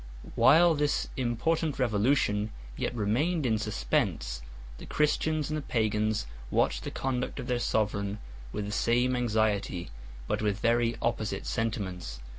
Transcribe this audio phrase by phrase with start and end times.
[0.23, 4.41] 9 While this important revolution yet remained in suspense,
[4.79, 8.17] the Christians and the Pagans watched the conduct of their sovereign
[8.51, 9.91] with the same anxiety,
[10.27, 12.19] but with very opposite sentiments.